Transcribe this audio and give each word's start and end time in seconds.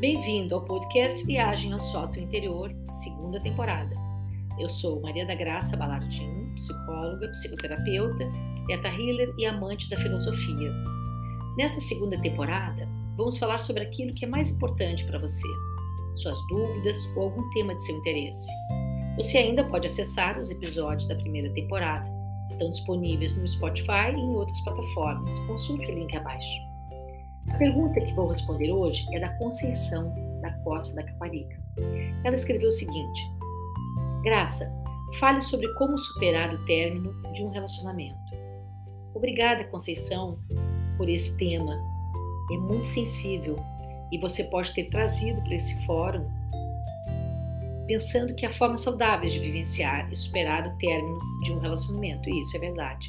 Bem-vindo 0.00 0.54
ao 0.54 0.60
podcast 0.60 1.24
Viagem 1.24 1.72
ao 1.72 1.80
Sótão 1.80 2.22
Interior, 2.22 2.70
segunda 3.02 3.40
temporada. 3.40 3.96
Eu 4.58 4.68
sou 4.68 5.00
Maria 5.00 5.24
da 5.24 5.34
Graça 5.34 5.74
Balardim, 5.74 6.52
psicóloga, 6.54 7.28
psicoterapeuta, 7.28 8.28
teta 8.66 8.88
healer 8.88 9.32
e 9.38 9.46
amante 9.46 9.88
da 9.88 9.96
filosofia. 9.96 10.70
Nessa 11.56 11.80
segunda 11.80 12.20
temporada, 12.20 12.86
vamos 13.16 13.38
falar 13.38 13.58
sobre 13.58 13.84
aquilo 13.84 14.12
que 14.12 14.26
é 14.26 14.28
mais 14.28 14.50
importante 14.50 15.02
para 15.06 15.18
você, 15.18 15.48
suas 16.16 16.38
dúvidas 16.48 16.98
ou 17.16 17.22
algum 17.22 17.50
tema 17.52 17.74
de 17.74 17.82
seu 17.82 17.96
interesse. 17.96 18.50
Você 19.16 19.38
ainda 19.38 19.64
pode 19.64 19.86
acessar 19.86 20.38
os 20.38 20.50
episódios 20.50 21.08
da 21.08 21.14
primeira 21.14 21.50
temporada. 21.54 22.06
Estão 22.50 22.70
disponíveis 22.70 23.34
no 23.34 23.48
Spotify 23.48 24.12
e 24.14 24.18
em 24.18 24.36
outras 24.36 24.60
plataformas. 24.60 25.38
Consulte 25.46 25.90
o 25.90 25.94
link 25.94 26.14
abaixo. 26.14 26.75
A 27.48 27.58
pergunta 27.58 28.00
que 28.00 28.12
vou 28.14 28.28
responder 28.28 28.72
hoje 28.72 29.06
é 29.14 29.20
da 29.20 29.30
Conceição 29.38 30.12
da 30.40 30.52
Costa 30.64 30.94
da 30.96 31.02
Caparica. 31.04 31.56
Ela 32.24 32.34
escreveu 32.34 32.68
o 32.68 32.72
seguinte: 32.72 33.22
Graça, 34.22 34.70
fale 35.18 35.40
sobre 35.40 35.72
como 35.74 35.96
superar 35.96 36.54
o 36.54 36.64
término 36.66 37.12
de 37.32 37.44
um 37.44 37.50
relacionamento. 37.50 38.18
Obrigada, 39.14 39.64
Conceição, 39.64 40.38
por 40.96 41.08
esse 41.08 41.36
tema. 41.36 41.76
É 42.52 42.56
muito 42.58 42.86
sensível 42.86 43.56
e 44.12 44.18
você 44.18 44.44
pode 44.44 44.72
ter 44.74 44.84
trazido 44.90 45.40
para 45.42 45.54
esse 45.54 45.84
fórum 45.86 46.26
pensando 47.86 48.34
que 48.34 48.44
há 48.44 48.52
formas 48.54 48.82
saudáveis 48.82 49.32
de 49.32 49.38
vivenciar 49.38 50.10
e 50.10 50.16
superar 50.16 50.66
o 50.66 50.76
término 50.78 51.18
de 51.44 51.52
um 51.52 51.58
relacionamento. 51.58 52.28
E 52.28 52.40
isso 52.40 52.56
é 52.56 52.60
verdade. 52.60 53.06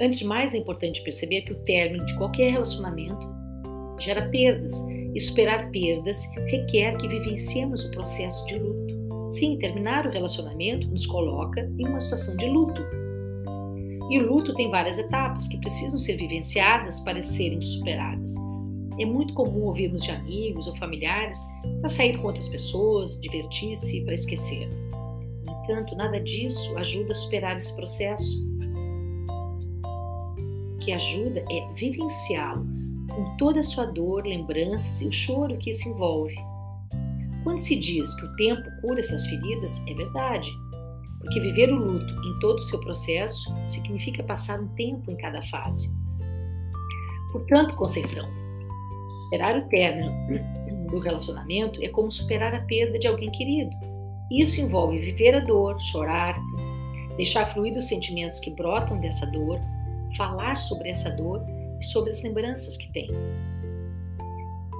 Antes 0.00 0.20
de 0.20 0.24
mais, 0.24 0.54
é 0.54 0.58
importante 0.58 1.02
perceber 1.02 1.42
que 1.42 1.52
o 1.52 1.62
término 1.62 2.04
de 2.06 2.16
qualquer 2.16 2.52
relacionamento 2.52 3.28
gera 4.00 4.28
perdas, 4.30 4.72
e 5.14 5.20
superar 5.20 5.70
perdas 5.70 6.24
requer 6.50 6.96
que 6.96 7.08
vivenciemos 7.08 7.84
o 7.84 7.90
processo 7.90 8.46
de 8.46 8.58
luto. 8.58 9.30
Sim, 9.30 9.58
terminar 9.58 10.06
o 10.06 10.10
relacionamento 10.10 10.88
nos 10.88 11.04
coloca 11.04 11.70
em 11.78 11.86
uma 11.86 12.00
situação 12.00 12.36
de 12.36 12.46
luto. 12.46 12.80
E 14.08 14.18
o 14.18 14.26
luto 14.26 14.54
tem 14.54 14.70
várias 14.70 14.98
etapas 14.98 15.46
que 15.48 15.58
precisam 15.58 15.98
ser 15.98 16.16
vivenciadas 16.16 17.00
para 17.00 17.20
serem 17.22 17.60
superadas. 17.60 18.34
É 18.98 19.04
muito 19.04 19.34
comum 19.34 19.64
ouvirmos 19.64 20.02
de 20.02 20.10
amigos 20.10 20.66
ou 20.66 20.76
familiares 20.76 21.38
para 21.80 21.88
sair 21.88 22.16
com 22.18 22.26
outras 22.28 22.48
pessoas, 22.48 23.20
divertir-se, 23.20 24.00
para 24.02 24.14
esquecer. 24.14 24.68
No 25.46 25.62
entanto, 25.62 25.94
nada 25.94 26.20
disso 26.20 26.76
ajuda 26.78 27.12
a 27.12 27.14
superar 27.14 27.56
esse 27.56 27.74
processo 27.76 28.49
que 30.80 30.92
ajuda 30.92 31.44
é 31.50 31.72
vivenciá-lo 31.74 32.66
com 33.10 33.36
toda 33.36 33.60
a 33.60 33.62
sua 33.62 33.86
dor, 33.86 34.24
lembranças 34.24 35.00
e 35.02 35.08
o 35.08 35.12
choro 35.12 35.58
que 35.58 35.70
isso 35.70 35.88
envolve. 35.88 36.36
Quando 37.42 37.58
se 37.58 37.78
diz 37.78 38.14
que 38.16 38.24
o 38.24 38.36
tempo 38.36 38.62
cura 38.80 39.00
essas 39.00 39.26
feridas, 39.26 39.82
é 39.86 39.94
verdade, 39.94 40.50
porque 41.20 41.40
viver 41.40 41.72
o 41.72 41.76
luto 41.76 42.12
em 42.26 42.38
todo 42.38 42.58
o 42.58 42.62
seu 42.62 42.80
processo 42.80 43.52
significa 43.64 44.22
passar 44.22 44.60
um 44.60 44.68
tempo 44.68 45.10
em 45.10 45.16
cada 45.16 45.42
fase. 45.42 45.90
Portanto, 47.32 47.76
Conceição, 47.76 48.28
superar 49.24 49.58
o 49.58 49.68
término 49.68 50.12
do 50.90 50.98
relacionamento 50.98 51.82
é 51.82 51.88
como 51.88 52.10
superar 52.10 52.54
a 52.54 52.60
perda 52.62 52.98
de 52.98 53.06
alguém 53.06 53.30
querido. 53.30 53.70
Isso 54.30 54.60
envolve 54.60 54.98
viver 54.98 55.34
a 55.34 55.40
dor, 55.40 55.80
chorar, 55.80 56.36
deixar 57.16 57.52
fluir 57.52 57.76
os 57.76 57.88
sentimentos 57.88 58.38
que 58.40 58.50
brotam 58.50 59.00
dessa 59.00 59.26
dor, 59.26 59.60
falar 60.16 60.56
sobre 60.56 60.88
essa 60.88 61.10
dor 61.10 61.44
e 61.78 61.84
sobre 61.84 62.10
as 62.10 62.22
lembranças 62.22 62.76
que 62.76 62.92
tem. 62.92 63.08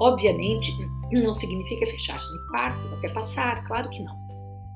Obviamente, 0.01 0.73
não 1.13 1.35
significa 1.35 1.87
fechar-se 1.87 2.33
no 2.33 2.47
quarto 2.49 2.95
até 2.95 3.09
passar, 3.11 3.65
claro 3.67 3.91
que 3.91 4.03
não. 4.03 4.19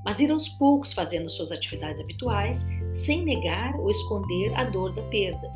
Mas 0.05 0.21
ir 0.21 0.31
aos 0.31 0.49
poucos 0.49 0.93
fazendo 0.93 1.31
suas 1.31 1.51
atividades 1.51 2.01
habituais, 2.01 2.67
sem 2.93 3.25
negar 3.25 3.75
ou 3.77 3.91
esconder 3.91 4.55
a 4.55 4.65
dor 4.65 4.93
da 4.95 5.03
perda. 5.05 5.51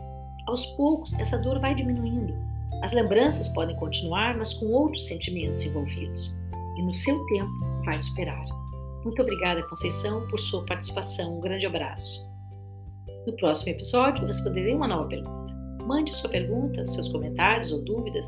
Aos 0.46 0.64
poucos, 0.66 1.12
essa 1.18 1.36
dor 1.36 1.60
vai 1.60 1.74
diminuindo. 1.74 2.34
As 2.82 2.92
lembranças 2.92 3.48
podem 3.48 3.76
continuar, 3.76 4.36
mas 4.38 4.54
com 4.54 4.66
outros 4.66 5.06
sentimentos 5.06 5.62
envolvidos. 5.62 6.34
E 6.78 6.82
no 6.82 6.96
seu 6.96 7.22
tempo, 7.26 7.50
vai 7.84 8.00
superar. 8.00 8.44
Muito 9.04 9.20
obrigada, 9.20 9.62
Conceição, 9.68 10.26
por 10.28 10.40
sua 10.40 10.64
participação. 10.64 11.36
Um 11.36 11.40
grande 11.40 11.66
abraço. 11.66 12.27
No 13.28 13.36
próximo 13.36 13.72
episódio, 13.72 14.24
responderei 14.24 14.74
uma 14.74 14.88
nova 14.88 15.06
pergunta. 15.06 15.54
Mande 15.84 16.14
sua 16.14 16.30
pergunta, 16.30 16.88
seus 16.88 17.10
comentários 17.10 17.70
ou 17.70 17.84
dúvidas 17.84 18.26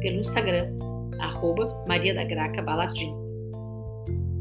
pelo 0.00 0.20
Instagram, 0.20 0.72
arroba 1.18 1.84
Maria 1.88 2.14
da 2.14 2.22
Graca 2.22 2.62
Balardim. 2.62 3.12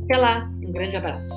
Até 0.04 0.16
lá, 0.16 0.48
um 0.64 0.72
grande 0.72 0.96
abraço. 0.96 1.34